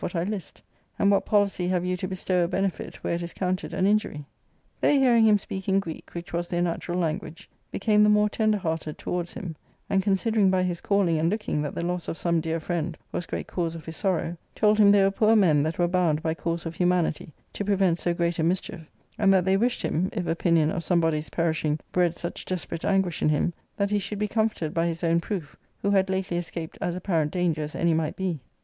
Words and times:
what 0.01 0.15
I 0.15 0.23
list; 0.23 0.63
and 0.97 1.11
what 1.11 1.27
policy 1.27 1.67
have 1.67 1.85
you 1.85 1.95
to 1.97 2.07
bestow 2.07 2.43
a 2.43 2.47
/'benefit 2.47 2.95
where 3.03 3.13
it 3.13 3.21
is 3.21 3.33
counted 3.33 3.71
an 3.71 3.85
injury?" 3.85 4.25
They 4.81 4.97
hearing 4.97 5.25
him 5.25 5.37
speak 5.37 5.69
in 5.69 5.79
Greek, 5.79 6.15
which 6.15 6.33
was 6.33 6.47
their 6.47 6.63
natural 6.63 6.97
language, 6.97 7.47
became 7.69 8.01
the 8.01 8.09
more 8.09 8.27
tender 8.27 8.57
hearted 8.57 8.97
towards 8.97 9.33
him; 9.33 9.55
and 9.91 10.01
considering 10.01 10.49
by 10.49 10.63
his 10.63 10.81
calling 10.81 11.19
and 11.19 11.29
looking 11.29 11.61
that 11.61 11.75
the 11.75 11.85
loss 11.85 12.07
of 12.07 12.17
some 12.17 12.41
dear 12.41 12.59
friend 12.59 12.97
was 13.11 13.27
great 13.27 13.45
cause 13.45 13.75
of 13.75 13.85
his 13.85 13.95
sorrow, 13.95 14.35
told 14.55 14.79
him 14.79 14.89
they 14.91 15.03
were 15.03 15.11
poor 15.11 15.35
men 15.35 15.61
that 15.61 15.77
were 15.77 15.87
bound, 15.87 16.23
by 16.23 16.33
course 16.33 16.65
of 16.65 16.73
humanity, 16.73 17.31
to 17.53 17.63
prevent 17.63 17.99
so 17.99 18.11
great 18.11 18.39
a 18.39 18.43
mischief, 18.43 18.81
and 19.19 19.31
that 19.31 19.45
they 19.45 19.55
wished 19.55 19.83
him, 19.83 20.09
if 20.13 20.25
opinion 20.25 20.71
of 20.71 20.83
some 20.83 20.99
body's 20.99 21.29
perishing 21.29 21.79
bred 21.91 22.17
such 22.17 22.43
desperate 22.43 22.83
anguish 22.83 23.21
in 23.21 23.29
him, 23.29 23.53
that 23.77 23.91
he 23.91 23.99
should 23.99 24.17
be 24.17 24.27
comforted 24.27 24.73
by 24.73 24.87
his 24.87 25.03
own 25.03 25.21
proof, 25.21 25.55
who 25.83 25.91
had 25.91 26.09
lately 26.09 26.37
escaped 26.37 26.75
as 26.81 26.95
apparent 26.95 27.29
danger 27.29 27.61
as 27.61 27.75
any 27.75 27.93
might 27.93 28.15
be. 28.15 28.39